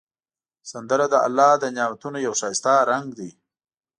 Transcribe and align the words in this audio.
سندره 0.71 1.05
د 1.13 1.15
الله 1.27 1.51
د 1.59 1.65
نعمتونو 1.77 2.17
یو 2.25 2.33
ښایسته 2.39 2.73
رنگ 2.89 3.07
دی 3.19 3.31